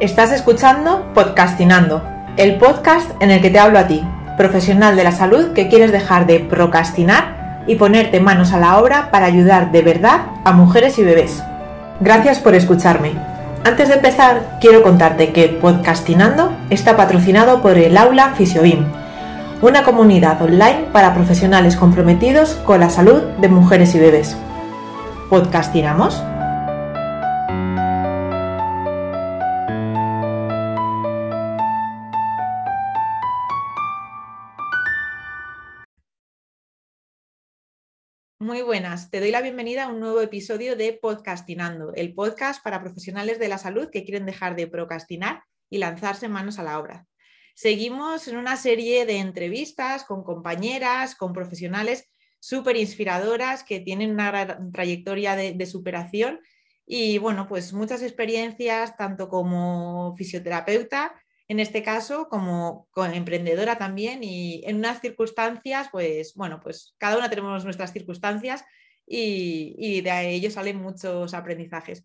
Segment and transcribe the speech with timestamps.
[0.00, 2.02] Estás escuchando Podcastinando,
[2.38, 4.02] el podcast en el que te hablo a ti,
[4.38, 9.10] profesional de la salud que quieres dejar de procrastinar y ponerte manos a la obra
[9.10, 11.42] para ayudar de verdad a mujeres y bebés.
[12.00, 13.12] Gracias por escucharme.
[13.62, 18.86] Antes de empezar, quiero contarte que Podcastinando está patrocinado por el Aula Fisiobim,
[19.60, 24.34] una comunidad online para profesionales comprometidos con la salud de mujeres y bebés.
[25.28, 26.22] ¿Podcastinamos?
[38.50, 42.80] Muy buenas, te doy la bienvenida a un nuevo episodio de Podcastinando, el podcast para
[42.80, 47.06] profesionales de la salud que quieren dejar de procrastinar y lanzarse manos a la obra.
[47.54, 52.08] Seguimos en una serie de entrevistas con compañeras, con profesionales
[52.40, 56.40] súper inspiradoras que tienen una gran trayectoria de, de superación
[56.84, 61.14] y bueno, pues muchas experiencias tanto como fisioterapeuta
[61.50, 67.28] en este caso como, emprendedora también y en unas circunstancias, pues bueno, pues cada una
[67.28, 68.64] tenemos nuestras circunstancias
[69.04, 72.04] y, de ello salen muchos aprendizajes.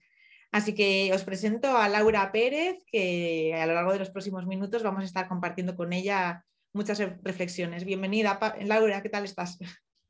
[0.51, 4.81] Así que os presento a Laura Pérez, que a lo largo de los próximos minutos
[4.81, 7.85] vamos a estar compartiendo con ella muchas reflexiones.
[7.85, 9.59] Bienvenida, Laura, ¿qué tal estás?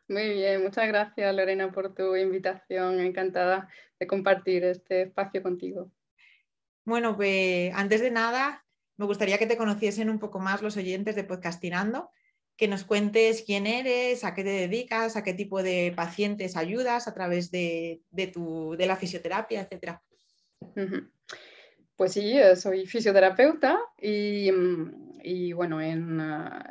[0.08, 3.02] Muy bien, muchas gracias Lorena por tu invitación.
[3.02, 3.67] Encantada
[4.00, 5.91] de compartir este espacio contigo.
[6.86, 8.65] Bueno, pues antes de nada,
[8.98, 12.10] me gustaría que te conociesen un poco más los oyentes de Podcastinando,
[12.58, 17.08] que nos cuentes quién eres, a qué te dedicas, a qué tipo de pacientes ayudas
[17.08, 18.02] a través de,
[18.34, 20.00] tu, de la fisioterapia, etc.
[21.96, 26.18] Pues sí, soy fisioterapeuta y, mm, bueno, en,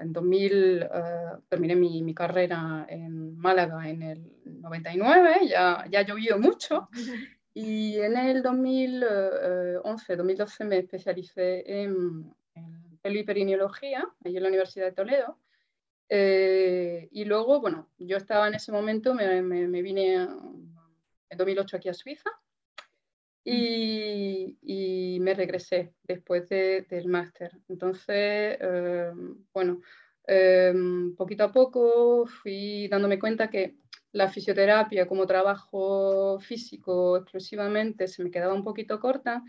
[0.06, 6.88] 2000 ah, ah, terminé mi, carrera en Málaga en el 99, ya, ya llovió mucho
[7.54, 14.92] y en el 2011, 2012 me especialicé en, en peliperineología, allí en la Universidad de
[14.92, 15.38] Toledo.
[16.08, 21.88] Eh, y luego, bueno, yo estaba en ese momento, me, me, vine en 2008 aquí
[21.88, 22.30] a Suiza
[23.44, 27.52] y, y me regresé después del máster.
[27.68, 29.12] Entonces, eh,
[29.52, 29.80] bueno,
[30.26, 30.74] eh,
[31.16, 33.76] poquito a poco fui dándome cuenta que
[34.14, 39.42] la fisioterapia como trabajo físico exclusivamente se me quedaba un poquito corta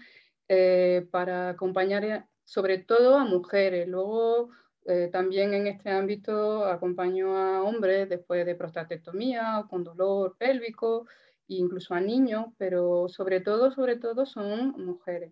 [0.47, 3.87] eh, para acompañar eh, sobre todo a mujeres.
[3.87, 4.49] Luego
[4.85, 11.05] eh, también en este ámbito acompaño a hombres después de prostatectomía o con dolor pélvico,
[11.47, 15.31] e incluso a niños, pero sobre todo, sobre todo son mujeres.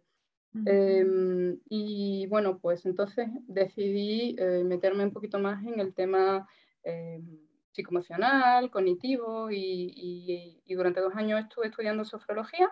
[0.66, 6.48] Em, y bueno, pues entonces decidí meterme un poquito más en el tema
[6.84, 7.40] em,
[7.74, 12.72] psicoemocional, cognitivo y, durante dos años estuve estudiando sofrología,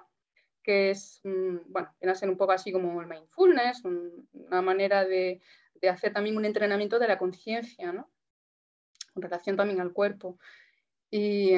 [0.64, 5.06] que es, mm, bueno, viene a ser un poco así como el mindfulness, una manera
[5.06, 5.42] de,
[5.90, 8.12] hacer también un entrenamiento de la conciencia, ¿no?
[9.16, 10.38] En relación también al cuerpo.
[11.10, 11.56] Y,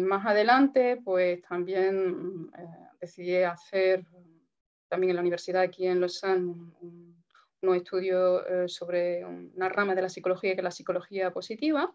[0.00, 2.66] más adelante, pues también eh,
[3.00, 4.04] decidí hacer
[4.88, 7.11] también en la universidad aquí en Lausanne un,
[7.62, 11.94] unos estudios eh, sobre una rama de la psicología que es la psicología positiva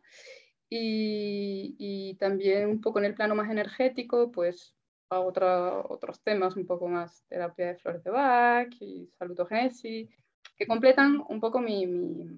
[0.70, 4.76] y, también un poco en el plano más energético, pues
[5.10, 10.10] a otros temas un poco más terapia de flores de Bach y salutogenesis,
[10.58, 11.86] que completan un poco mi,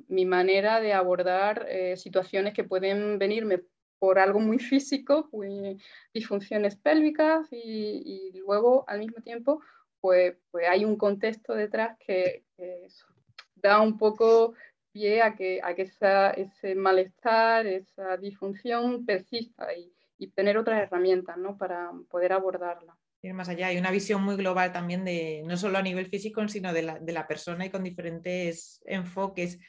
[0.07, 3.63] mi, manera de abordar eh, situaciones que pueden venirme
[3.97, 5.81] por algo muy físico, muy
[6.13, 9.61] disfunciones pélvicas y, luego al mismo tiempo
[9.99, 12.87] pues, pues hay un contexto detrás que, que
[13.61, 14.53] da un poco
[14.91, 19.91] pie a que, a que ese malestar, esa disfunción persista y,
[20.35, 21.57] tener otras herramientas ¿no?
[21.57, 22.97] para poder abordarla.
[23.21, 26.45] Ir más allá, hay una visión muy global también de no solo a nivel físico,
[26.49, 29.59] sino de la, de la persona y con diferentes enfoques.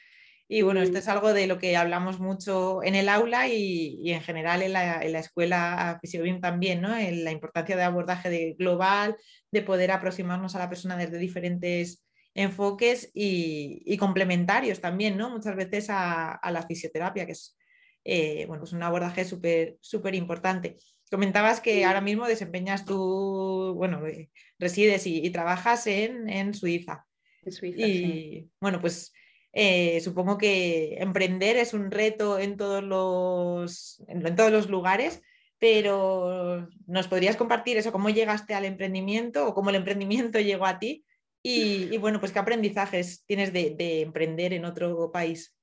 [0.49, 4.11] Y bueno, esto es algo de lo que hablamos mucho en el aula y, y
[4.11, 6.97] en general en la, en la escuela Fisiobim también, ¿no?
[6.97, 9.15] En la importancia de abordaje de global,
[9.51, 15.29] de poder aproximarnos a la persona desde diferentes enfoques y, complementarios también, ¿no?
[15.29, 17.57] Muchas veces a, la fisioterapia, que es
[18.03, 20.77] eh, bueno, un abordaje súper súper importante.
[21.11, 27.05] Comentabas que ahora mismo desempeñas tú, bueno, eh, resides y, trabajas en, Suiza.
[27.43, 27.85] En Suiza.
[27.85, 29.11] Y bueno, pues
[29.51, 35.21] eh, supongo que emprender es un reto en todos los, en todos los lugares,
[35.59, 37.91] pero ¿nos podrías compartir eso?
[37.91, 41.05] ¿Cómo llegaste al emprendimiento o cómo el emprendimiento llegó a ti?
[41.43, 45.55] Y, bueno, pues qué aprendizajes tienes de, emprender en otro país.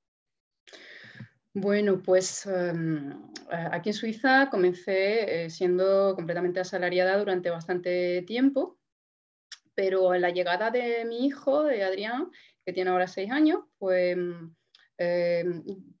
[1.53, 8.77] Bueno, pues em, aquí en Suiza comencé eh, siendo completamente asalariada durante bastante tiempo,
[9.73, 12.29] Pero en la llegada de mi hijo, de Adrián,
[12.65, 14.17] que tiene ahora seis años, pues
[14.97, 15.45] eh,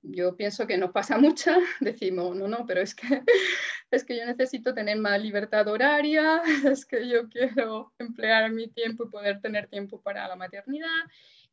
[0.01, 3.07] yo pienso que nos pasa mucho, decimos, no, no, pero es que,
[3.91, 6.41] es que yo necesito tener más libertad horaria,
[6.71, 10.87] es que yo quiero emplear mi tiempo y poder tener tiempo para la maternidad.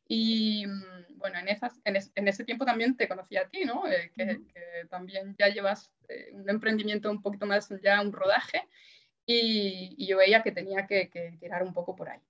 [0.09, 3.85] Y mm, bueno, en, esas, en, ese tiempo también te conocí a ti, ¿no?
[3.87, 4.39] Eh, que,
[4.89, 8.67] también ya llevas eh, un emprendimiento un poquito más, ya un rodaje,
[9.25, 12.21] y, y yo veía que tenía que, que, tirar un poco por ahí.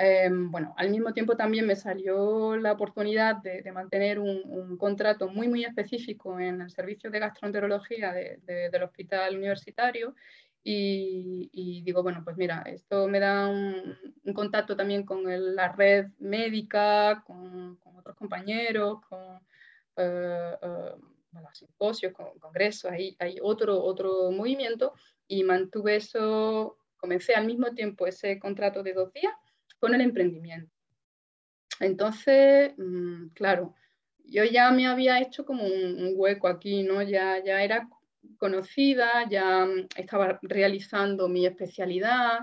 [0.00, 5.48] Em, bueno, al mismo tiempo también me salió la oportunidad de, mantener un, contrato muy,
[5.48, 8.38] muy específico en el servicio de gastroenterología de,
[8.70, 10.14] del hospital universitario
[10.62, 13.96] y, digo, bueno, pues mira, esto me da un,
[14.34, 15.24] contacto también con
[15.56, 19.40] la red médica, con, otros compañeros, con
[19.96, 20.94] eh, eh,
[21.54, 24.94] simposios, con congresos, ahí hay otro, otro movimiento
[25.26, 29.34] y mantuve eso, comencé al mismo tiempo ese contrato de dos días
[29.78, 30.72] con el emprendimiento.
[31.80, 33.74] Entonces, mm, claro,
[34.24, 37.02] yo ya me había hecho como un, hueco aquí, ¿no?
[37.02, 37.88] Ya, ya era
[38.36, 42.40] conocida, ya mm, estaba realizando mi especialidad.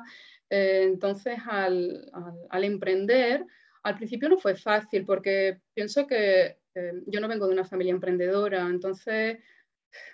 [0.49, 2.09] Eh, entonces, al,
[2.51, 3.45] emprender,
[3.83, 7.91] al principio no fue fácil porque pienso que eh, yo no vengo de una familia
[7.91, 9.39] emprendedora, entonces,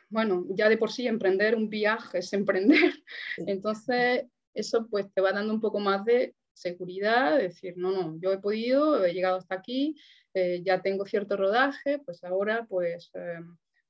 [0.10, 2.94] bueno, ya de por sí emprender un viaje es emprender.
[3.38, 8.32] Entonces, eso pues te va dando un poco más de seguridad, decir, no, no, yo
[8.32, 9.96] he podido, he llegado hasta aquí,
[10.34, 13.12] eh, ya tengo cierto rodaje, pues ahora pues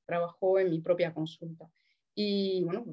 [0.06, 1.68] trabajo en mi propia consulta.
[2.14, 2.84] Y bueno,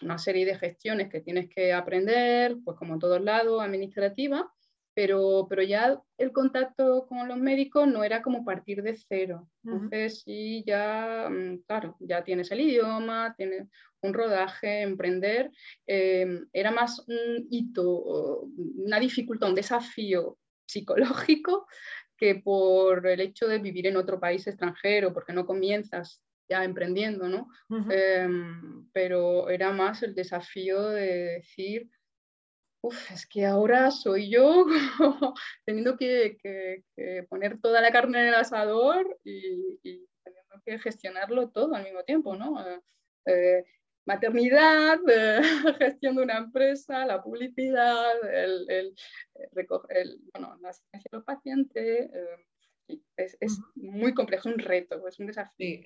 [0.00, 4.50] una serie de gestiones que tienes que aprender, pues como en todos lados, administrativa,
[4.94, 9.48] pero, pero ya el contacto con los médicos no era como partir de cero.
[9.64, 13.68] Entonces, sí, ya, mm, claro, ya tienes el idioma, tienes
[14.02, 15.50] un rodaje, emprender,
[15.86, 18.42] em, era más un hito,
[18.76, 21.66] una dificultad, un desafío psicológico
[22.16, 27.28] que por el hecho de vivir en otro país extranjero, porque no comienzas ya emprendiendo,
[27.28, 27.48] ¿no?
[27.90, 31.90] Em, pero era más el desafío de decir,
[32.82, 34.66] uff, es que ahora soy yo
[35.64, 36.38] teniendo que,
[37.28, 42.36] poner toda la carne en el asador y, teniendo que gestionarlo todo al mismo tiempo,
[42.36, 42.64] ¿no?
[43.26, 43.64] Eh,
[44.02, 44.98] eh, maternidad,
[45.78, 48.94] gestión de una empresa, la publicidad, el, el,
[49.88, 52.46] el bueno, la asistencia a los pacientes, eh,
[53.16, 55.80] es, muy complejo, un reto, es un desafío.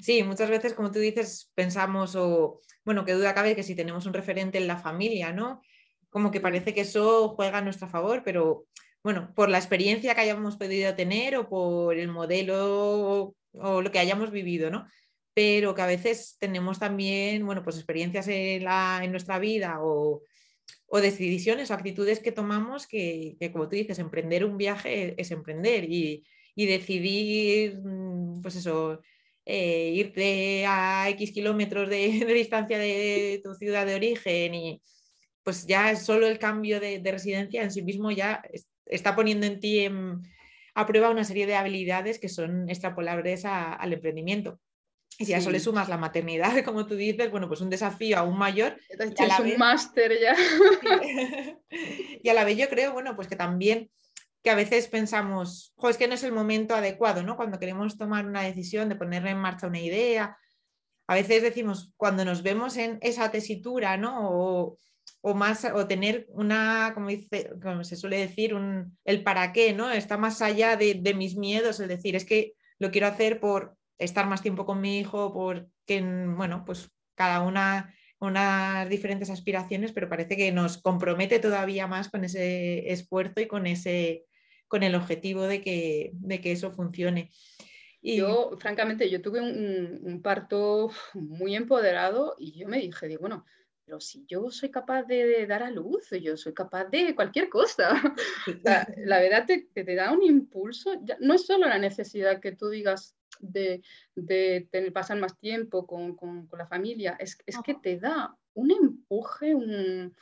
[0.00, 0.22] Sí.
[0.22, 4.14] muchas veces, como tú dices, pensamos, o bueno, que duda cabe que si tenemos un
[4.14, 5.62] referente en la familia, ¿no?
[6.10, 8.66] Como que parece que eso juega a nuestro favor, pero
[9.02, 13.98] bueno, por la experiencia que hayamos podido tener o por el modelo o, lo que
[13.98, 14.86] hayamos vivido, ¿no?
[15.34, 20.22] Pero que a veces tenemos también, bueno, pues experiencias en, la, en nuestra vida o,
[20.86, 25.30] o decisiones o actitudes que tomamos que, que, como tú dices, emprender un viaje es
[25.32, 29.00] emprender y, y decidir, mm, pues eso,
[29.46, 34.82] eh, irte a X kilómetros de, distancia de tu ciudad de origen y
[35.42, 38.42] pues ya solo el cambio de, residencia en sí mismo ya
[38.86, 39.86] está poniendo en ti
[40.74, 44.60] a prueba una serie de habilidades que son extrapolables al emprendimiento.
[45.18, 48.18] Y si a eso le sumas la maternidad, como tú dices, bueno, pues un desafío
[48.18, 48.78] aún mayor.
[48.88, 50.36] Es un máster ya.
[52.22, 53.90] y a la vez yo creo, bueno, pues que también
[54.44, 57.34] que a veces pensamos, jo, es que no es el momento adecuado, ¿no?
[57.34, 60.36] Cuando queremos tomar una decisión de poner en marcha una idea,
[61.06, 64.76] a veces decimos, cuando nos vemos en esa tesitura, ¿no?
[65.22, 69.72] O, más, o tener una, como, dice, como se suele decir, un, el para qué,
[69.72, 69.90] ¿no?
[69.90, 73.78] Está más allá de, de, mis miedos, es decir, es que lo quiero hacer por
[73.98, 80.08] estar más tiempo con mi hijo, porque, bueno, pues cada una unas diferentes aspiraciones, pero
[80.08, 84.24] parece que nos compromete todavía más con ese esfuerzo y con ese,
[84.66, 87.30] con el objetivo de que, de que eso funcione.
[88.00, 88.18] Y...
[88.18, 93.44] Yo, francamente, yo tuve un, parto muy empoderado y yo me dije, digo, bueno,
[93.84, 97.90] pero si yo soy capaz de, dar a luz, yo soy capaz de cualquier cosa.
[98.62, 103.16] la, verdad te, te, da un impulso, no es solo la necesidad que tú digas
[103.40, 103.82] de,
[104.14, 108.70] de tener, pasar más tiempo con, con, la familia, es, es que te da un
[108.70, 110.14] empuje, un,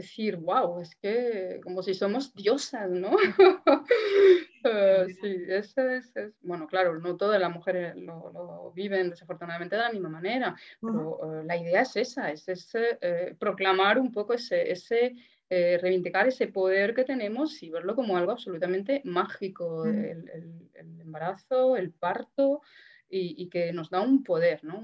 [0.00, 3.10] decir, wow, es que como si somos diosas, ¿no?
[4.62, 6.12] Eh, sí, eso es,
[6.42, 11.44] bueno, claro, no todas las mujeres lo, viven desafortunadamente de la misma manera, pero eh,
[11.46, 15.14] la idea es esa, es ese, eh, proclamar un poco ese, ese
[15.50, 22.62] reivindicar ese poder que tenemos y verlo como algo absolutamente mágico, el, embarazo, el parto,
[23.08, 24.80] y, que nos da un poder, ¿no?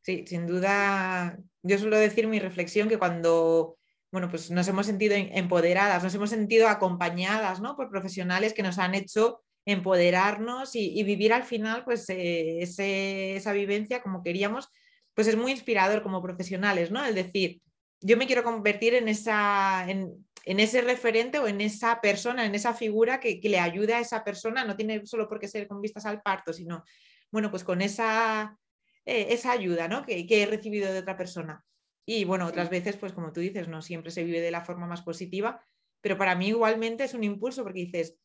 [0.00, 3.76] Sí, sin duda, yo suelo decir mi reflexión que cuando
[4.12, 7.76] bueno, pues nos hemos sentido empoderadas, nos hemos sentido acompañadas ¿no?
[7.76, 14.02] por profesionales que nos han hecho empoderarnos y, vivir al final pues eh, esa vivencia
[14.02, 14.68] como queríamos,
[15.14, 17.04] pues es muy inspirador como profesionales, ¿no?
[17.04, 17.62] El decir,
[18.02, 22.74] yo me quiero convertir en, esa, en, ese referente o en esa persona, en esa
[22.74, 26.06] figura que, le ayude a esa persona, no tiene solo por qué ser con vistas
[26.06, 26.84] al parto, sino,
[27.30, 28.58] bueno, pues con esa,
[29.04, 30.04] eh, esa ayuda ¿no?
[30.04, 31.64] que, que he recibido de otra persona.
[32.04, 34.86] Y bueno, otras veces, pues como tú dices, no siempre se vive de la forma
[34.86, 35.62] más positiva,
[36.00, 38.16] pero para mí igualmente es un impulso porque dices,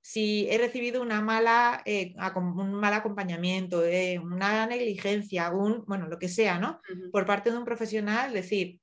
[0.00, 6.20] si he recibido una mala, eh, un mal acompañamiento, eh, una negligencia, un, bueno, lo
[6.20, 6.80] que sea, ¿no?
[7.10, 8.80] Por parte de un profesional, decir,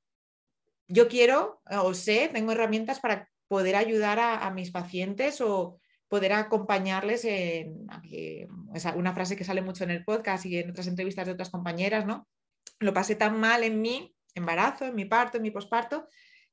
[0.88, 7.26] yo quiero o sé, tengo herramientas para poder ayudar a, mis pacientes o poder acompañarles
[7.26, 7.88] en
[8.96, 12.06] una frase que sale mucho en el podcast y en otras entrevistas de otras compañeras,
[12.06, 12.28] ¿no?
[12.80, 16.08] Lo pasé tan mal en mí embarazo, en mi parto, en mi posparto,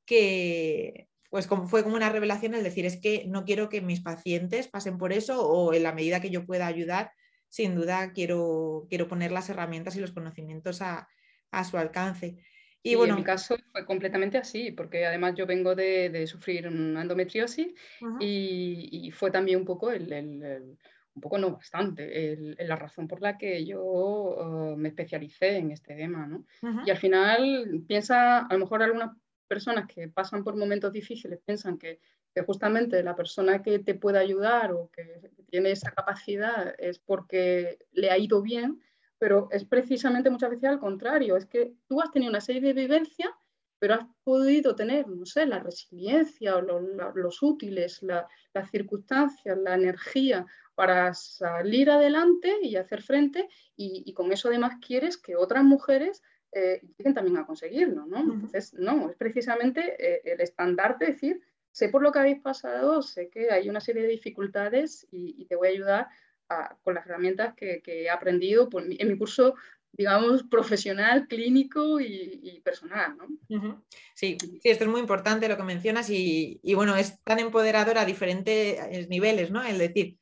[0.05, 4.67] que pues fue como una revelación el decir, es que no quiero que mis pacientes
[4.67, 7.13] pasen por eso o en la medida que yo pueda ayudar,
[7.47, 11.07] sin duda quiero, quiero poner las herramientas y los conocimientos a,
[11.69, 12.37] su alcance.
[12.83, 17.03] Y bueno, en mi caso fue completamente así, porque además yo vengo de, sufrir una
[17.03, 17.73] endometriosis
[18.19, 20.77] y, fue también un poco el
[21.13, 25.95] un poco no bastante, la razón por la que yo eh, me especialicé en este
[25.95, 26.25] tema.
[26.25, 26.45] ¿no?
[26.85, 29.15] Y al final piensa, a lo mejor algunas
[29.47, 31.99] personas que pasan por momentos difíciles piensan que,
[32.33, 37.77] que, justamente la persona que te puede ayudar o que tiene esa capacidad es porque
[37.91, 38.81] le ha ido bien,
[39.21, 42.73] pero es precisamente muchas veces al contrario, es que tú has tenido una serie de
[42.73, 43.29] vivencias
[43.77, 50.45] pero has podido tener, no sé, la resiliencia o los útiles, las circunstancias, la energía
[50.75, 56.79] para salir adelante y hacer frente y, con eso además quieres que otras mujeres eh,
[56.95, 58.19] lleguen también a conseguirlo, ¿no?
[58.19, 63.29] Entonces, no, es precisamente eh, el estandarte, decir, sé por lo que habéis pasado, sé
[63.29, 66.07] que hay una serie de dificultades y, te voy a ayudar
[66.83, 69.55] con las herramientas que, he aprendido en mi curso
[69.93, 73.17] digamos, profesional, clínico y, personal.
[73.17, 73.83] ¿no?
[74.13, 78.05] sí, sí, esto es muy importante lo que mencionas y, bueno, es tan empoderador a
[78.05, 79.63] diferentes niveles, ¿no?
[79.63, 80.17] El decir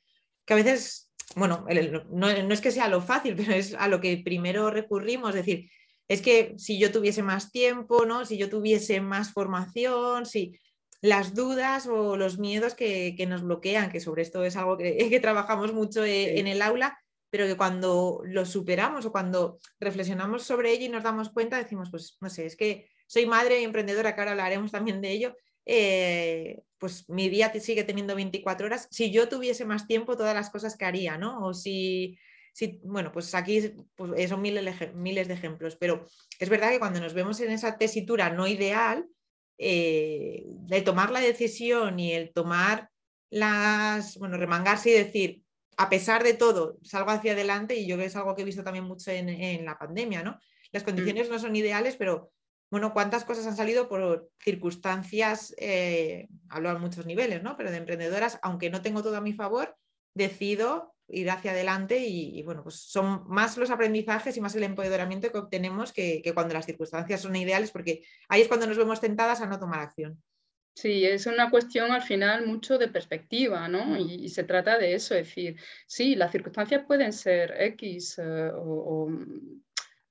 [0.45, 1.65] que a veces, bueno,
[2.09, 5.69] no, es que sea lo fácil, pero es a lo que primero recurrimos, es decir,
[6.07, 8.25] es que si yo tuviese más tiempo, ¿no?
[8.25, 10.57] Si yo tuviese más formación, si
[11.01, 15.20] las dudas o los miedos que, nos bloquean, que sobre esto es algo que, que
[15.20, 16.98] trabajamos mucho eh, en el aula,
[17.29, 21.89] pero que cuando lo superamos o cuando reflexionamos sobre ello y nos damos cuenta, decimos,
[21.91, 25.36] pues no sé, es que soy madre y emprendedora, que ahora hablaremos también de ello,
[25.65, 28.88] eh, pues mi día sigue teniendo 24 horas.
[28.91, 31.46] Si yo tuviese más tiempo, todas las cosas que haría, ¿no?
[31.46, 32.18] O si,
[32.53, 36.06] si bueno, pues aquí pues son miles, miles de ejemplos, pero
[36.39, 39.08] es verdad que cuando nos vemos en esa tesitura no ideal,
[39.62, 42.89] eh, de tomar la decisión y el tomar
[43.30, 45.44] las, bueno, remangarse y decir,
[45.75, 48.46] a pesar de todo, salgo hacia adelante y yo creo que es algo que he
[48.46, 50.39] visto también mucho en, la pandemia, ¿no?
[50.72, 51.32] Las condiciones mm.
[51.32, 52.32] no son ideales, pero
[52.72, 57.58] bueno, cuántas cosas han salido por circunstancias, eh, hablo a muchos niveles, ¿no?
[57.58, 59.75] Pero de emprendedoras, aunque no tengo todo a mi favor,
[60.13, 65.32] decido ir hacia adelante y, bueno, pues son más los aprendizajes y más el empoderamiento
[65.32, 69.01] que obtenemos que, que, cuando las circunstancias son ideales, porque ahí es cuando nos vemos
[69.01, 70.22] tentadas a no tomar acción.
[70.82, 73.98] Sí, es una cuestión al final mucho de perspectiva, ¿no?
[73.98, 79.10] Y, se trata de eso, es decir, sí, las circunstancias pueden ser X eh, o,
[79.10, 79.62] mm,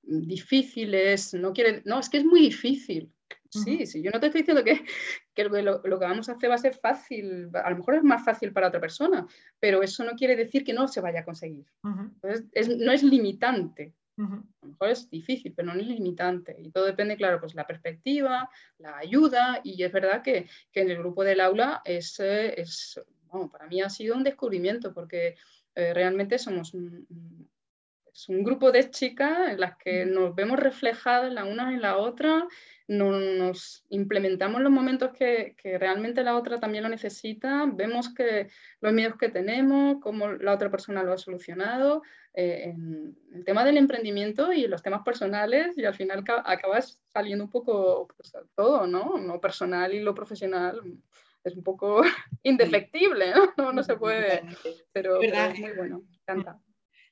[0.03, 3.11] difíciles, no quiere, no, es que es muy difícil.
[3.49, 4.85] Sí, sí, yo no te estoy diciendo que,
[5.33, 8.23] que lo, que vamos a hacer va a ser fácil, a lo mejor es más
[8.23, 9.25] fácil para otra persona,
[9.59, 11.65] pero eso no quiere decir que no se vaya a conseguir.
[11.83, 14.21] Entonces, no es limitante, a
[14.61, 16.55] lo mejor es difícil, pero no es limitante.
[16.59, 19.61] Y todo depende, claro, pues la perspectiva, la ayuda.
[19.63, 22.99] Y es verdad que, en el grupo del aula es, es
[23.31, 25.35] bueno, para mí ha sido un descubrimiento porque
[25.75, 27.07] eh, realmente somos un,
[28.19, 31.97] es un grupo de chicas en las que nos vemos reflejadas la una en la
[31.97, 32.45] otra,
[32.89, 38.49] nos implementamos los momentos que, que, realmente la otra también lo necesita, vemos que
[38.81, 42.01] los miedos que tenemos, cómo la otra persona lo ha solucionado,
[42.33, 47.45] eh, en el tema del emprendimiento y los temas personales y al final acabas saliendo
[47.45, 49.17] un poco pues, todo, ¿no?
[49.17, 50.81] Lo personal y lo profesional
[51.43, 52.01] es un poco
[52.43, 53.71] indefectible, ¿no?
[53.71, 54.43] No, se puede,
[54.91, 56.59] pero, es muy bueno, encanta.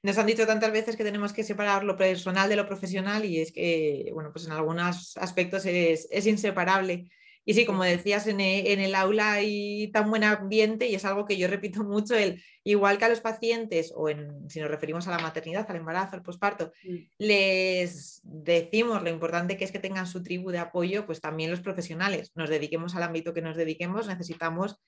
[0.08, 3.42] Nos han dicho tantas veces que tenemos que separar lo personal de lo profesional y
[3.42, 7.10] es que, bueno, pues en algunos aspectos es, es inseparable.
[7.44, 11.26] Y sí, como decías, en e, el, aula hay tan buen ambiente y es algo
[11.26, 15.10] que yo repito mucho, el, igual que a los pacientes, o en, si nos referimos
[15.10, 16.96] a la maternidad, al embarazo, al posparto, mm.
[17.18, 21.60] les decimos lo importante que es que tengan su tribu de apoyo, pues también los
[21.60, 24.80] profesionales, nos dediquemos al ámbito que nos dediquemos, necesitamos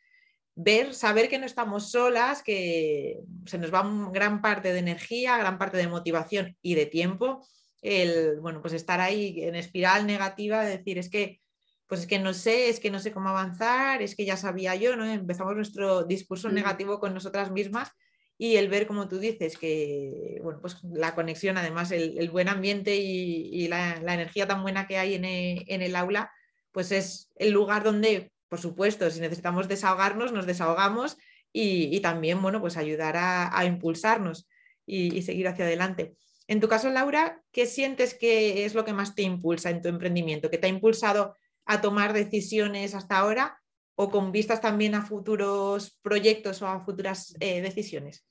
[0.61, 5.57] ver, saber que no estamos solas, que se nos va gran parte de energía, gran
[5.57, 7.47] parte de motivación y de tiempo,
[7.81, 11.39] el, bueno, pues estar ahí en espiral negativa, decir, es que
[11.87, 14.75] pues es que no sé, es que no sé cómo avanzar, es que ya sabía
[14.75, 15.05] yo, ¿no?
[15.05, 17.89] Empezamos nuestro discurso negativo con nosotras mismas
[18.37, 22.95] y el ver, como tú dices, que bueno, pues la conexión, además el, buen ambiente
[22.95, 26.31] y, la, energía tan buena que hay en e, el, aula,
[26.71, 31.17] pues es el lugar donde, por supuesto, si necesitamos desahogarnos, nos desahogamos
[31.53, 34.47] y, también, bueno, pues ayudar a, impulsarnos
[34.85, 36.15] y, seguir hacia adelante.
[36.47, 39.87] En tu caso, Laura, ¿qué sientes que es lo que más te impulsa en tu
[39.87, 40.49] emprendimiento?
[40.49, 43.61] ¿Qué te ha impulsado a tomar decisiones hasta ahora
[43.95, 48.25] o con vistas también a futuros proyectos o a futuras eh, decisiones?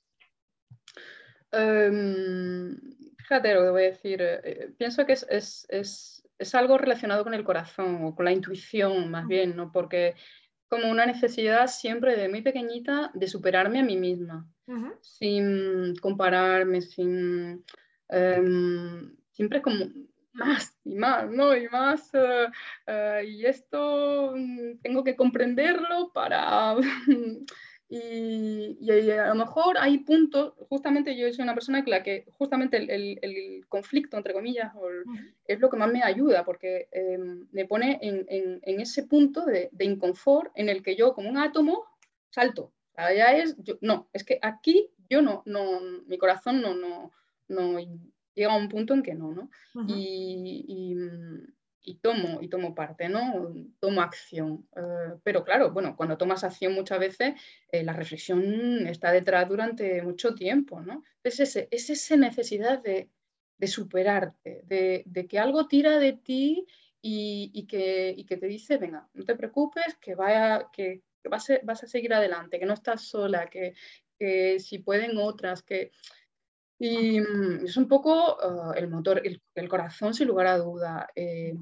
[1.53, 2.77] Em,
[3.19, 4.21] fíjate lo que voy a decir.
[4.21, 6.18] Eh, pienso que es,
[6.55, 9.73] algo relacionado con el corazón o con la intuición más bien, ¿no?
[9.73, 10.15] Porque
[10.69, 14.47] como una necesidad siempre de muy pequeñita de superarme a mí misma,
[15.01, 17.65] sin compararme, sin...
[18.11, 19.87] Em, siempre como
[20.33, 21.57] más y más, ¿no?
[21.57, 22.47] Y más, eh,
[22.87, 26.75] eh, y esto mm, tengo que comprenderlo para...
[27.91, 32.77] y, a lo mejor hay puntos, justamente yo soy una persona que la que justamente
[32.77, 34.73] el, conflicto, entre comillas,
[35.47, 38.27] es lo que más me ayuda, porque em, me pone en,
[38.63, 41.85] en, ese punto de, de, inconfort en el que yo, como un átomo,
[42.31, 42.73] salto.
[42.97, 47.13] ya es, no, es que aquí yo no, no mi corazón no, no,
[47.49, 47.79] no
[48.35, 49.51] llega a un punto en que no, ¿no?
[49.89, 50.95] y,
[51.83, 53.55] y, tomo, y tomo parte, ¿no?
[53.81, 54.69] Tomo acción.
[54.77, 57.35] Eh, pero claro, bueno, cuando tomas acción muchas veces,
[57.71, 61.03] eh, la reflexión está detrás durante mucho tiempo, ¿no?
[61.23, 63.11] Es, ese, es esa necesidad de,
[63.57, 66.67] de superarte, de, de, que algo tira de ti
[67.01, 71.51] y, y, que, y, que, te dice, venga, no te preocupes, que, vaya, que, vas,
[71.51, 73.75] a, vas, a, seguir adelante, que no estás sola, que,
[74.19, 75.93] que si pueden otras, que
[76.79, 81.09] y mm, es un poco ah, el motor, el, corazón sin lugar a duda.
[81.15, 81.55] Eh,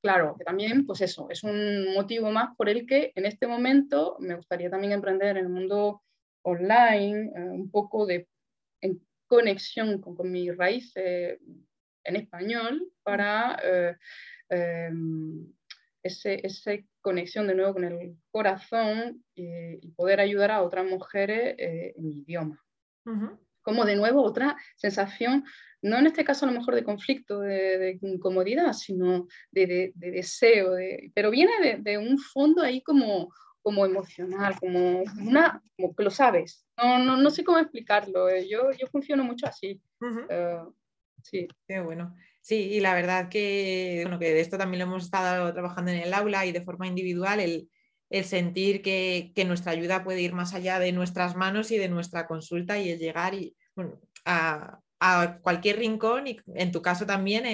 [0.00, 4.16] claro, que también, pues eso, es un motivo más por el que en este momento
[4.20, 6.02] me gustaría también emprender en el mundo
[6.42, 8.28] online, eh, un poco de
[9.26, 11.38] conexión con, mi raíz eh,
[12.02, 13.56] en español para
[14.48, 15.46] em,
[16.02, 22.08] ese, esa conexión de nuevo con el corazón y poder ayudar a otras mujeres en
[22.08, 22.60] mi idioma
[23.62, 25.44] como de nuevo otra sensación,
[25.82, 30.76] no en este caso a lo mejor de conflicto, de, incomodidad, sino de, deseo,
[31.14, 36.66] pero viene de, un fondo ahí como, como emocional, como, una, como que lo sabes.
[36.76, 39.80] No, no, no sé cómo explicarlo, eh, yo, yo funciono mucho así.
[40.28, 40.60] Eh,
[41.22, 41.48] sí.
[41.66, 42.14] Qué bueno.
[42.42, 45.98] Sí, y la verdad que, bueno, que de esto también lo hemos estado trabajando en
[45.98, 47.68] el aula y de forma individual, el,
[48.10, 52.26] el sentir que, nuestra ayuda puede ir más allá de nuestras manos y de nuestra
[52.26, 53.56] consulta y el llegar y,
[54.24, 54.80] a,
[55.42, 57.44] cualquier rincón y en tu caso también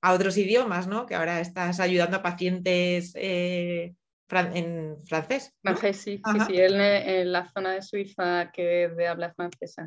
[0.00, 1.04] a otros idiomas, ¿no?
[1.04, 3.94] Que ahora estás ayudando a pacientes eh,
[4.30, 5.52] en francés.
[5.60, 9.86] Francés, sí, sí, sí, en, la zona de Suiza que de habla francesa.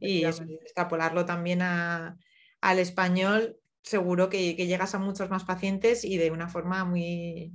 [0.00, 6.30] Y extrapolarlo también al español, seguro que, que, llegas a muchos más pacientes y de
[6.30, 7.52] una forma muy,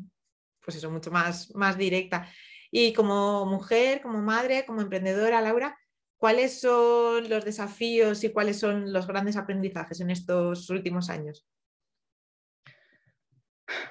[0.64, 2.28] pues eso, mucho más, más directa.
[2.72, 5.78] Y como mujer, como madre, como emprendedora, Laura,
[6.18, 11.46] ¿cuáles son los desafíos y cuáles son los grandes aprendizajes en estos últimos años?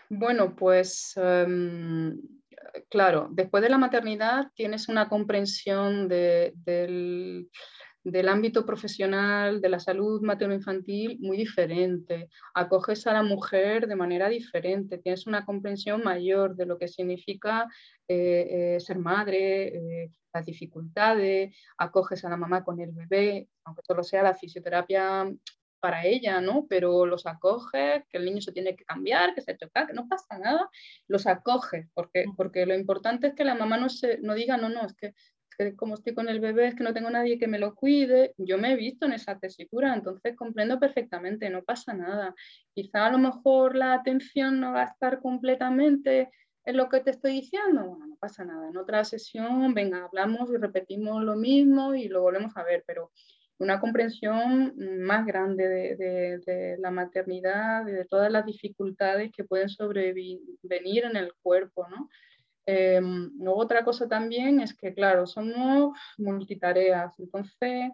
[0.09, 2.21] Bueno, pues em,
[2.89, 7.51] claro, después de la maternidad tienes una comprensión del
[8.05, 12.29] del ámbito profesional, de la salud materno-infantil muy diferente.
[12.55, 17.69] Acoges a la mujer de manera diferente, tienes una comprensión mayor de lo que significa
[18.09, 19.69] eh, eh, ser madre,
[20.05, 25.31] eh, las dificultades, acoges a la mamá con el bebé, aunque solo sea la fisioterapia
[25.79, 26.67] para ella, ¿no?
[26.69, 30.09] Pero los acoges, que el niño se tiene que cambiar, que se choca, que no
[30.09, 30.71] pasa nada,
[31.09, 34.69] los acoges, porque, porque lo importante es que la mamá no, se, no diga, no,
[34.69, 35.15] no, es que
[35.57, 38.35] que como estoy con el bebé es que no tengo nadie que me lo cuide,
[38.38, 42.35] yo me he visto en esa tesitura, entonces comprendo perfectamente, no pasa nada.
[42.75, 46.31] Quizá a lo mejor la atención no va a estar completamente
[46.65, 48.69] en lo que te estoy diciendo, bueno, no pasa nada.
[48.69, 53.11] En otra sesión, venga, hablamos y repetimos lo mismo y lo volvemos a ver, pero
[53.59, 61.17] una comprensión más grande de, la maternidad, de todas las dificultades que pueden sobrevenir en
[61.17, 62.09] el cuerpo, ¿no?
[62.66, 67.90] Luego otra cosa también es que, claro, somos multitareas, entonces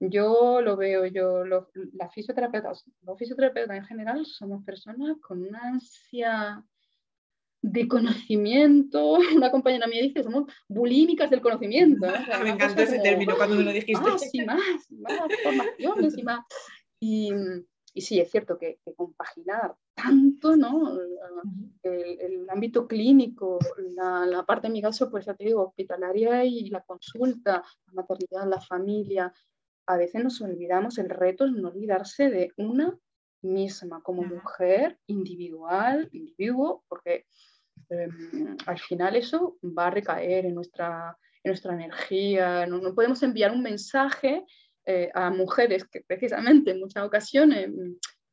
[0.00, 5.60] yo lo veo, yo, los, las fisioterapeutas, los fisioterapeutas en general somos personas con una
[5.60, 6.64] ansia
[7.62, 9.18] de conocimiento.
[9.36, 12.06] Una compañera mía dice, somos bulímicas del conocimiento.
[12.42, 14.00] me encantó ese término cuando me lo dijiste.
[14.00, 16.44] Más y más, más formaciones y más.
[16.98, 17.32] Y,
[17.94, 20.98] y sí, es cierto que, compaginar tanto, ¿no?
[21.82, 23.58] El, el ámbito clínico,
[23.94, 27.92] la, la, parte, en mi caso, pues ya te digo, hospitalaria y la consulta, la
[27.92, 29.32] maternidad, la familia,
[29.86, 32.96] a veces nos olvidamos, el reto es no olvidarse de una
[33.42, 37.26] misma como mujer, individual, individuo, porque
[37.88, 42.66] em, al final eso va a recaer en nuestra, en nuestra energía.
[42.66, 44.44] No, podemos enviar un mensaje
[44.86, 47.70] eh, a mujeres que precisamente en muchas ocasiones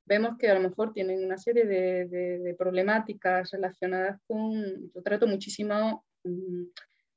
[0.07, 6.05] vemos que a lo mejor tienen una serie de, problemáticas relacionadas con, yo trato muchísimo
[6.23, 6.63] mm,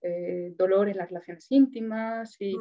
[0.02, 2.56] eh, dolor en las relaciones íntimas y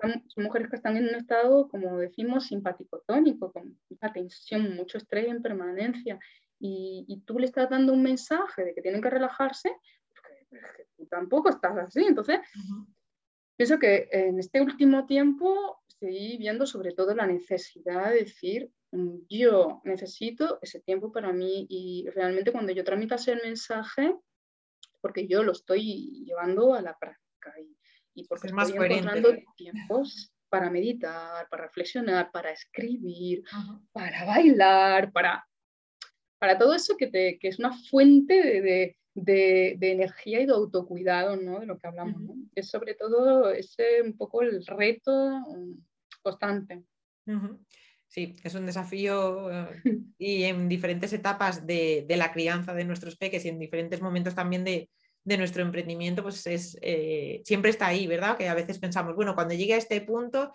[0.00, 4.98] son, mujeres que están en un estado, como decimos, simpático tónico, con mucha tensión, mucho
[4.98, 6.18] estrés en permanencia,
[6.58, 9.70] y, y, tú le estás dando un mensaje de que tienen que relajarse,
[10.48, 12.02] porque, tú tampoco estás así.
[12.02, 12.40] Entonces,
[13.56, 19.16] pienso que en este último tiempo estoy viendo sobre todo la necesidad de decir, mm,
[19.28, 24.14] yo necesito ese tiempo para mí y realmente cuando yo tramito el mensaje,
[25.00, 27.76] porque yo lo estoy llevando a la práctica y
[28.16, 33.44] y porque es más estoy encontrando tiempos para meditar, para reflexionar, para escribir,
[33.92, 35.46] para bailar, para,
[36.38, 40.52] para todo eso que, te, que es una fuente de, de, de, energía y de
[40.52, 41.60] autocuidado, ¿no?
[41.60, 42.34] De lo que hablamos, ¿no?
[42.54, 45.72] Es sobre todo ese un poco el reto mm,
[46.22, 46.84] constante.
[48.06, 49.82] Sí, es un desafío eh,
[50.18, 54.34] y en diferentes etapas de, de, la crianza de nuestros peques y en diferentes momentos
[54.34, 54.88] también de,
[55.24, 58.36] de nuestro emprendimiento, pues es, eh, siempre está ahí, ¿verdad?
[58.36, 60.54] Que a veces pensamos, bueno, cuando llegue a este punto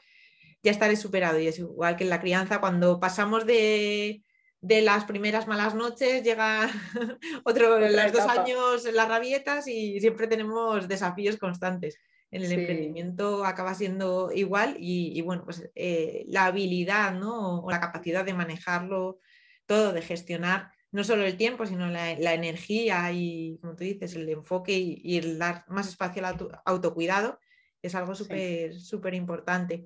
[0.64, 1.40] ya estaré superado.
[1.40, 4.24] Y es igual que en la crianza, cuando pasamos de,
[4.62, 6.70] las primeras malas noches, llega
[7.44, 11.98] otro, los dos años las rabietas y siempre tenemos desafíos constantes.
[12.30, 17.60] En el emprendimiento acaba siendo igual y, bueno, pues eh, la habilidad ¿no?
[17.62, 19.20] o la capacidad de manejarlo
[19.66, 24.30] todo, de gestionar no solo el tiempo, sino la, energía y, como tú dices, el
[24.30, 27.40] enfoque y, el dar más espacio al autocuidado
[27.82, 29.86] es algo súper súper importante.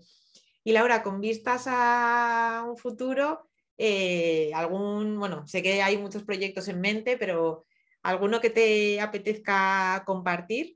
[0.64, 6.68] Y Laura, con vistas a un futuro, eh, algún, bueno, sé que hay muchos proyectos
[6.68, 7.66] en mente, pero
[8.04, 10.74] ¿alguno que te apetezca compartir?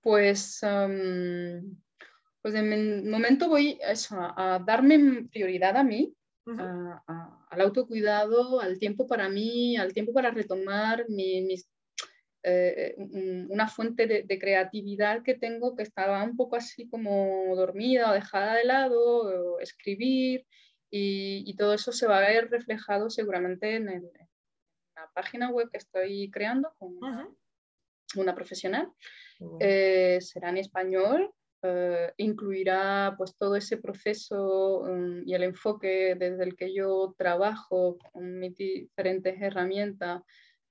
[0.00, 3.78] Pues, pues en el momento voy
[4.10, 6.14] a darme prioridad a mí,
[6.46, 11.66] al autocuidado, al tiempo para mí, al tiempo para retomar mis,
[12.46, 12.94] eh,
[13.48, 18.56] una fuente de, creatividad que tengo que estaba un poco así como dormida o dejada
[18.56, 20.44] de lado, escribir,
[20.96, 26.30] y, todo eso se va a ver reflejado seguramente en, la página web que estoy
[26.30, 26.96] creando con
[28.16, 28.92] una, profesional.
[29.58, 36.44] Eh, será en español, eh, incluirá pues todo ese proceso um, y el enfoque desde
[36.44, 40.22] el que yo trabajo con mis diferentes herramientas,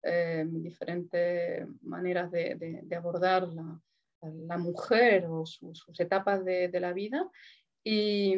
[0.04, 3.82] eh, mis diferentes maneras de, abordar la,
[4.22, 7.30] la, mujer o sus, etapas de, la vida.
[7.84, 8.38] Y,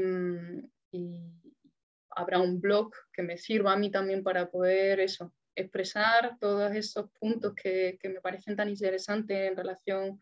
[2.16, 7.10] habrá un blog que me sirva a mí también para poder eso, expresar todos esos
[7.20, 10.20] puntos que, que me parecen tan interesantes en relación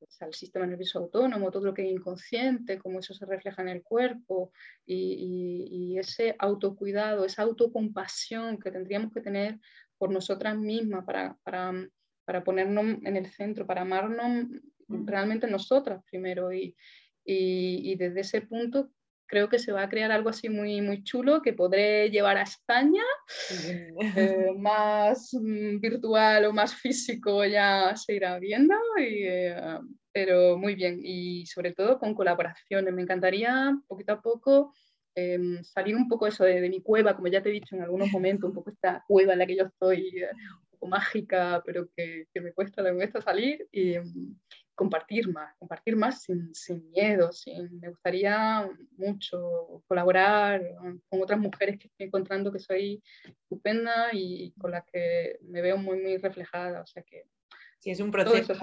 [0.00, 3.68] pues, al sistema nervioso autónomo, todo lo que es inconsciente, cómo eso se refleja en
[3.68, 4.50] el cuerpo
[4.86, 9.58] y, ese autocuidado, esa autocompasión que tendríamos que tener
[9.98, 14.46] por nosotras mismas para, para, ponernos en el centro, para amarnos
[14.88, 16.50] realmente nosotras primero.
[16.50, 16.74] Y,
[17.22, 18.90] y, desde ese punto
[19.30, 22.42] creo que se va a crear algo así muy, muy chulo que podré llevar a
[22.42, 23.04] España,
[23.52, 23.92] eh,
[24.58, 29.56] más mm, virtual o más físico ya se irá viendo, eh,
[30.12, 32.92] pero muy bien y sobre todo con colaboraciones.
[32.92, 34.74] Me encantaría poquito a poco
[35.14, 38.10] em, salir un poco eso de, mi cueva, como ya te he dicho en algunos
[38.10, 41.88] momentos, un poco esta cueva en la que yo estoy, eh, un poco mágica, pero
[41.96, 44.34] que, que me, cuesta, me cuesta salir y, em,
[44.80, 47.30] compartir más, compartir más sin, sin miedo.
[47.32, 48.66] Sin, me gustaría
[48.96, 50.62] mucho colaborar
[51.10, 55.76] con otras mujeres que estoy encontrando que soy estupenda y con las que me veo
[55.76, 56.80] muy, muy reflejada.
[56.80, 57.26] O sea que
[57.78, 58.54] Sí, es un proceso,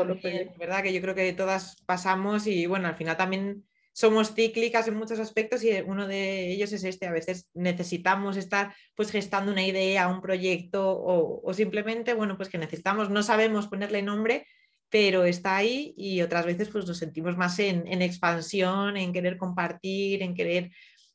[0.59, 0.83] ¿verdad?
[0.83, 5.19] Que yo creo que todas pasamos y bueno, al final también somos cíclicas en muchos
[5.19, 7.07] aspectos y uno de ellos es este.
[7.07, 12.59] A veces necesitamos estar pues gestando una idea, un proyecto o, simplemente, bueno, pues que
[12.59, 14.45] necesitamos, no sabemos ponerle nombre,
[14.89, 20.23] pero está ahí y otras veces pues nos sentimos más en, expansión, en querer compartir,
[20.23, 20.71] en querer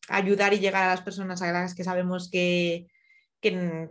[0.08, 2.86] ayudar y llegar a las personas a las que sabemos que,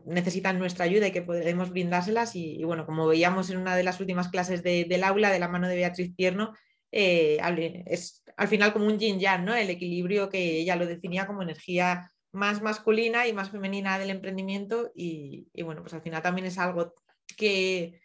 [0.06, 2.38] necesitan nuestra ayuda y que podemos brindárselas.
[2.38, 5.68] Y, bueno, como veíamos en una de las últimas clases del aula de la mano
[5.68, 6.54] de Beatriz Tierno,
[6.90, 7.38] eh,
[7.86, 9.54] es al final como un yin yang, ¿no?
[9.54, 14.92] El equilibrio que ella lo definía como energía más masculina y más femenina del emprendimiento
[14.96, 16.94] y, bueno, pues al final también es algo
[17.38, 18.01] que,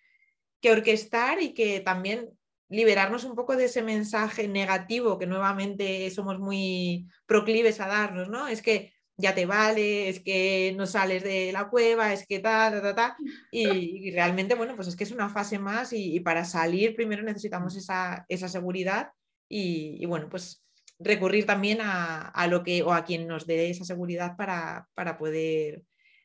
[0.61, 2.31] que orquestar y que también
[2.69, 8.49] liberarnos un poco de ese mensaje negativo que nuevamente somos muy proclives a darnos, ¿no?
[8.49, 12.71] Es que ya te vale, es que no sales de la cueva, es que ta,
[12.71, 13.16] ta, ta, ta.
[13.51, 17.77] Y, realmente, bueno, pues es que es una fase más y, para salir primero necesitamos
[17.77, 19.11] esa, esa seguridad
[19.49, 20.62] y, bueno, pues
[20.99, 24.88] recurrir también a, lo que o a quien nos dé esa seguridad para,
[25.19, 25.83] poder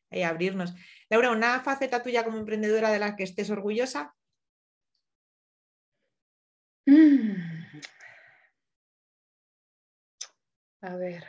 [0.09, 0.73] eh, abrirnos.
[1.09, 4.13] Laura, ¿una faceta tuya como emprendedora de la que estés orgullosa?
[6.85, 7.35] Mm.
[10.81, 11.23] A ver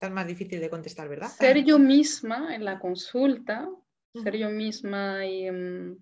[0.00, 1.28] es más difícil de contestar, ¿verdad?
[1.28, 3.68] Ser yo misma en la consulta,
[4.22, 5.96] ser yo misma y, mm,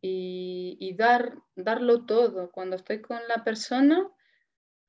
[0.00, 2.50] y, dar, darlo todo.
[2.50, 4.08] Cuando estoy con la persona,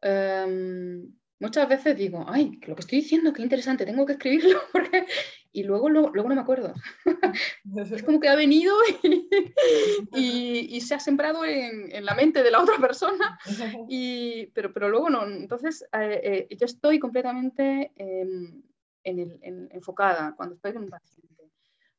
[0.01, 5.05] em, muchas veces digo, ay, lo que estoy diciendo, qué interesante, tengo que escribirlo, porque...
[5.53, 6.73] y luego, luego, no me acuerdo.
[7.91, 8.75] es como que ha venido
[10.13, 13.39] y, se ha sembrado en, la mente de la otra persona,
[13.87, 15.25] y, pero, pero luego no.
[15.25, 18.63] Entonces, eh, eh, yo estoy completamente em,
[19.03, 21.51] en enfocada cuando estoy con un paciente.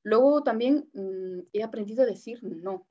[0.03, 2.87] Luego también mm, he aprendido a decir no.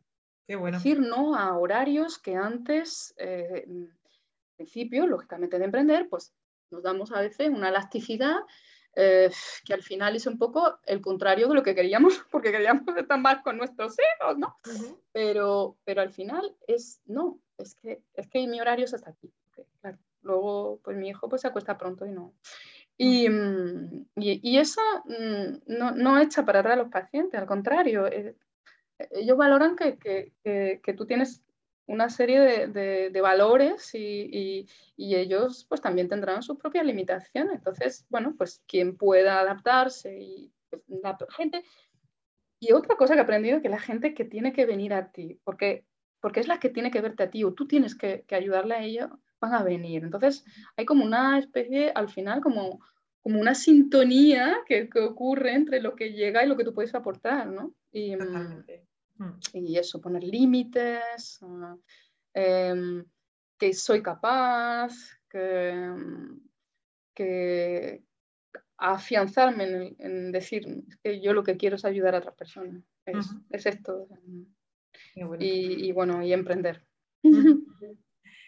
[0.47, 0.78] Qué bueno.
[0.78, 6.34] Decir no a horarios que antes, eh, al principio, lógicamente de emprender, pues
[6.71, 8.38] nos damos a veces una elasticidad
[8.95, 9.32] eh,
[9.65, 13.19] que al final es un poco el contrario de lo que queríamos, porque queríamos estar
[13.19, 14.58] más con nuestros hijos, ¿no?
[15.12, 19.32] pero, pero al final es, no, es que, es que mi horario es hasta aquí.
[19.82, 22.34] claro, luego, pues mi hijo pues se acuesta pronto y no.
[22.95, 28.06] Y, mm, y, eso mm, no, no, echa para atrás a los pacientes, al contrario,
[28.08, 28.36] eh,
[29.12, 30.32] ellos valoran que, que,
[30.82, 31.41] que, tú tienes
[31.86, 34.67] una serie de, valores y,
[34.98, 37.56] ellos pues también tendrán sus propias limitaciones.
[37.56, 41.63] Entonces, bueno, pues quien pueda adaptarse y pues, la gente...
[42.60, 45.38] Y otra cosa que he aprendido que la gente que tiene que venir a ti,
[45.43, 45.86] porque,
[46.22, 48.84] porque es la que tiene que verte a ti o tú tienes que, ayudarle a
[48.84, 49.10] ella,
[49.41, 50.04] van a venir.
[50.04, 50.46] Entonces,
[50.78, 52.80] hay como una especie, al final, como,
[53.22, 57.48] como una sintonía que, ocurre entre lo que llega y lo que tú puedes aportar,
[57.48, 57.74] ¿no?
[57.91, 58.63] Y, mm, Mm.
[59.54, 61.78] Y eso, poner límites, ah,
[62.34, 63.06] em,
[63.58, 64.93] que soy capaz,
[65.30, 65.93] que,
[67.13, 68.04] que
[68.78, 72.84] afianzarme en, decir que yo lo que quiero es ayudar a otras personas.
[73.06, 74.08] Es, esto.
[75.15, 76.86] Y, bueno, y emprender.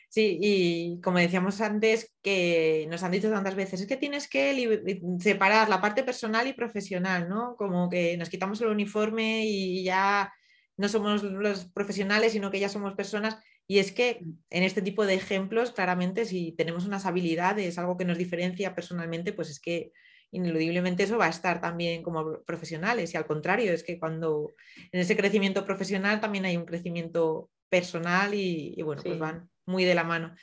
[0.07, 4.97] Sí, y como decíamos antes, que nos han dicho tantas veces, es que tienes que
[5.19, 7.57] separar la parte personal y profesional, ¿no?
[7.57, 10.33] Como que nos quitamos el uniforme y ya
[10.77, 13.37] no somos los profesionales, sino que ya somos personas.
[13.67, 18.05] Y es que en este tipo de ejemplos, claramente, si tenemos unas habilidades, algo que
[18.05, 19.91] nos diferencia personalmente, pues es que
[20.31, 23.13] ineludiblemente eso va a estar también como profesionales.
[23.13, 24.53] Y al contrario, es que cuando
[24.91, 29.95] en ese crecimiento profesional también hay un crecimiento personal y, bueno, pues van muy de
[29.95, 30.35] la mano.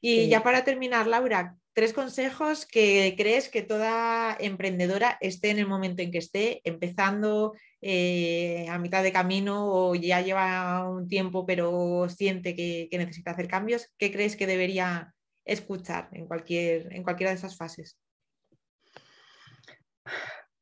[0.00, 5.66] Y ya para terminar, Laura, tres consejos que crees que toda emprendedora esté en el
[5.66, 11.44] momento en que esté, empezando eh, a mitad de camino o ya lleva un tiempo
[11.44, 17.30] pero siente que, necesita hacer cambios, ¿qué crees que debería escuchar en, cualquier, en cualquiera
[17.30, 17.98] de esas fases?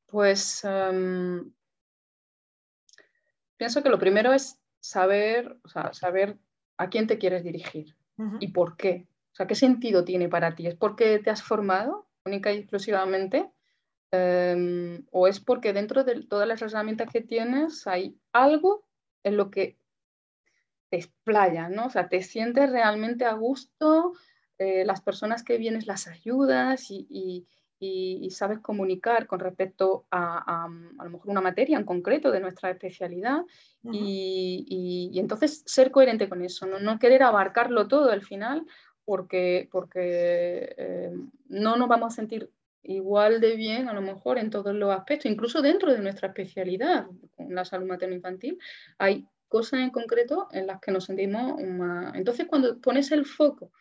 [0.06, 1.52] Pues em,
[3.56, 5.56] pienso que lo primero es saber,
[5.92, 6.38] saber
[6.76, 7.96] a quién te quieres dirigir
[8.40, 9.08] y por qué.
[9.32, 10.66] O sea, ¿qué sentido tiene para ti?
[10.66, 13.50] ¿Es porque te has formado única y exclusivamente?
[14.14, 18.86] Em, ¿O es porque dentro de todas las herramientas que tienes hay algo
[19.24, 19.76] en lo que
[20.88, 21.86] te explaya, ¿no?
[21.86, 24.12] O sea, te sientes realmente a gusto,
[24.58, 27.46] eh, las personas que vienes las ayudas y,
[28.30, 33.42] sabes comunicar con respecto a, a, lo mejor una materia en concreto de nuestra especialidad
[33.82, 36.78] y, entonces ser coherente con eso, ¿no?
[36.78, 38.64] no querer abarcarlo todo al final
[39.04, 41.12] porque, porque eh,
[41.48, 42.50] no nos vamos a sentir
[42.84, 47.06] igual de bien a lo mejor en todos los aspectos, incluso dentro de nuestra especialidad,
[47.38, 48.58] la salud materno-infantil,
[48.98, 52.14] hay cosas en concreto en las que nos sentimos más...
[52.14, 53.72] Entonces, cuando pones el foco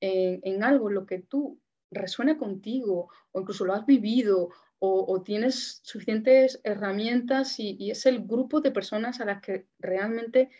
[0.00, 1.58] en, algo en lo que tú
[1.90, 4.50] resuena contigo o incluso lo has vivido
[4.84, 10.50] o, tienes suficientes herramientas y, es el grupo de personas a las que realmente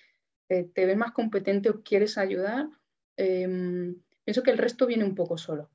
[0.49, 2.69] eh, te ves más competente o quieres ayudar,
[3.17, 5.71] em, pienso que el resto viene un poco solo,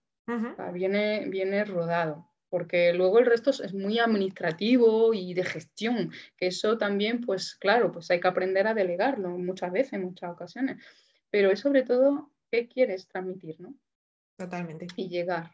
[0.74, 6.78] viene, viene rodado porque luego el resto es muy administrativo y de gestión, que eso
[6.78, 10.78] también, pues claro, pues hay que aprender a delegarlo muchas veces, en muchas ocasiones,
[11.30, 13.76] pero es sobre todo qué quieres transmitir, ¿no?
[14.38, 14.88] Totalmente.
[14.96, 15.52] Y llegar.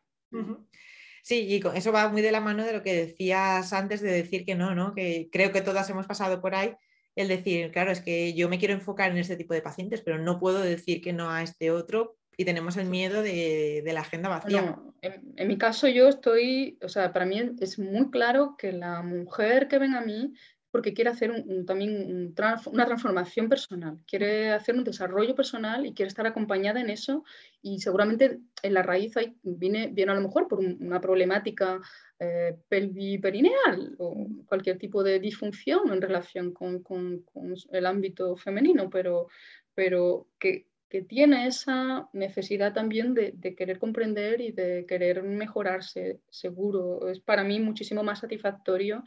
[1.23, 4.45] Sí, y eso va muy de la mano de lo que decías antes de decir
[4.45, 4.93] que no, ¿no?
[4.93, 6.75] Que creo que todas hemos pasado por ahí,
[7.15, 10.17] el decir, claro, es que yo me quiero enfocar en este tipo de pacientes, pero
[10.17, 14.29] no puedo decir que no a este otro y tenemos el miedo de, la agenda
[14.29, 14.79] vacía.
[15.01, 19.67] en, mi caso yo estoy, o sea, para mí es muy claro que la mujer
[19.67, 20.33] que ven a mí
[20.73, 21.31] porque quiere hacer
[21.67, 22.33] también
[22.65, 27.23] una transformación personal, quiere hacer un desarrollo personal y quiere estar acompañada en eso
[27.61, 31.79] y seguramente en la raíz viene, viene a lo mejor por una problemática
[32.17, 37.23] eh, pelviperineal o cualquier tipo de disfunción en relación con, con
[37.71, 39.27] el ámbito femenino, pero,
[39.75, 47.10] pero que que tiene esa necesidad también de, querer comprender y de querer mejorarse, seguro.
[47.10, 49.03] Es para mí muchísimo más satisfactorio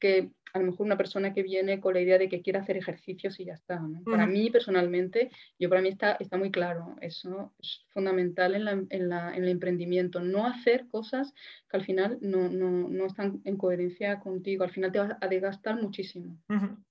[0.00, 2.76] que a lo mejor una persona que viene con la idea de que quiere hacer
[2.76, 3.80] ejercicios y ya está.
[4.04, 9.48] Para mí personalmente, yo para mí está, está muy claro, eso es fundamental en, el
[9.48, 11.34] emprendimiento, no hacer cosas
[11.70, 16.36] que al final no, están en coherencia contigo, al final te vas a desgastar muchísimo.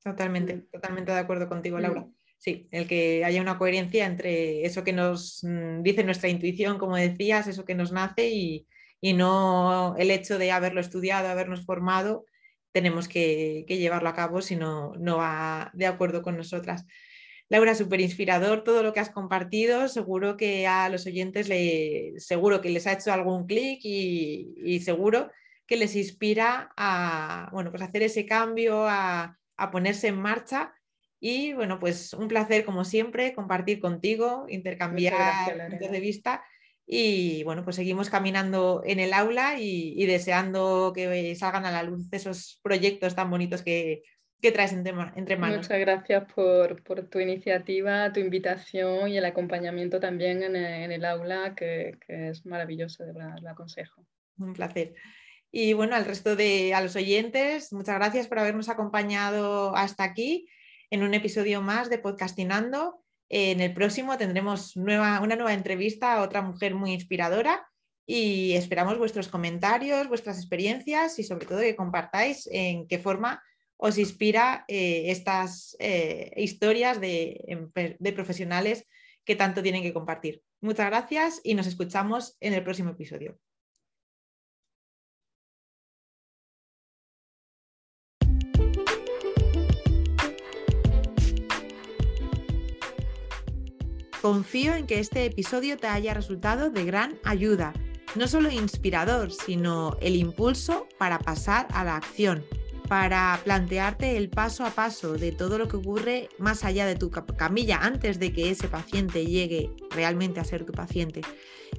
[0.01, 2.07] Totalmente, totalmente de acuerdo contigo, Laura.
[2.37, 6.95] Sí, el que haya una coherencia entre eso que nos mm, dice nuestra intuición, como
[6.95, 8.67] decías, eso que nos nace y,
[9.15, 12.25] no el hecho de haberlo estudiado, habernos formado,
[12.71, 16.85] tenemos que, llevarlo a cabo si no, no va de acuerdo con nosotras.
[17.49, 19.87] Laura, súper inspirador todo lo que has compartido.
[19.87, 25.31] Seguro que a los oyentes le, seguro que les ha hecho algún clic y, seguro
[25.65, 30.73] que les inspira a bueno, pues hacer ese cambio, a, a ponerse en marcha
[31.19, 36.43] y bueno, pues un placer como siempre compartir contigo, intercambiar puntos de vista
[36.89, 42.07] y bueno, pues seguimos caminando en el aula y, deseando que salgan a la luz
[42.11, 44.03] esos proyectos tan bonitos que,
[44.53, 44.93] traes entre,
[45.35, 45.57] manos.
[45.57, 50.55] Muchas gracias por, tu iniciativa, tu invitación y el acompañamiento también en
[50.91, 54.05] el, aula, que, es maravilloso, de verdad, lo aconsejo.
[54.37, 54.93] Un placer.
[55.51, 60.47] Y bueno, al resto de a los oyentes, muchas gracias por habernos acompañado hasta aquí
[60.89, 63.03] en un episodio más de Podcastinando.
[63.29, 67.67] En el próximo tendremos una nueva entrevista a otra mujer muy inspiradora
[68.05, 73.43] y esperamos vuestros comentarios, vuestras experiencias y sobre todo que compartáis en qué forma
[73.75, 77.69] os inspira eh, estas eh, historias de,
[77.99, 78.85] de profesionales
[79.25, 80.41] que tanto tienen que compartir.
[80.61, 83.37] Muchas gracias y nos escuchamos en el próximo episodio.
[94.27, 97.71] Confío en que este episodio te haya resultado de gran ayuda,
[98.15, 102.43] no solo inspirador, sino el impulso para pasar a la acción,
[102.89, 107.09] para plantearte el paso a paso de todo lo que ocurre más allá de tu
[107.09, 111.21] camilla antes de que ese paciente llegue realmente a ser tu paciente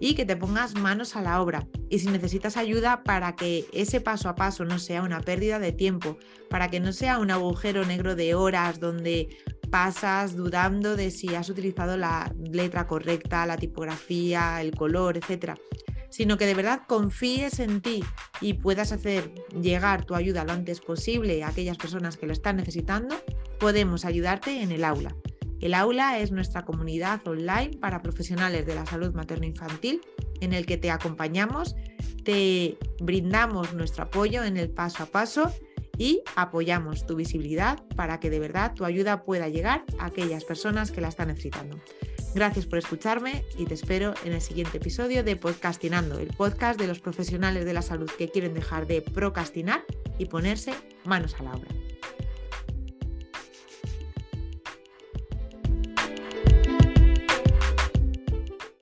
[0.00, 1.68] y que te pongas manos a la obra.
[1.90, 5.72] Y si necesitas ayuda para que ese paso a paso no sea una pérdida de
[5.72, 6.16] tiempo,
[6.48, 9.28] para que no sea un agujero negro de horas donde
[9.70, 15.56] pasas dudando de si has utilizado la letra correcta, la tipografía, el color, etcétera,
[16.10, 18.02] sino que de verdad confíes en ti
[18.40, 22.56] y puedas hacer llegar tu ayuda lo antes posible a aquellas personas que lo están
[22.56, 23.16] necesitando,
[23.58, 25.14] podemos ayudarte en el aula.
[25.60, 30.00] El aula es nuestra comunidad online para profesionales de la salud materno-infantil
[30.40, 31.74] en el que te acompañamos,
[32.24, 35.52] te brindamos nuestro apoyo en el paso a paso
[35.98, 40.90] y apoyamos tu visibilidad para que de verdad tu ayuda pueda llegar a aquellas personas
[40.90, 41.78] que la están necesitando.
[42.34, 46.86] Gracias por escucharme y te espero en el siguiente episodio de Podcastinando, el podcast de
[46.86, 49.84] los profesionales de la salud que quieren dejar de procrastinar
[50.18, 50.72] y ponerse
[51.04, 51.68] manos a la obra.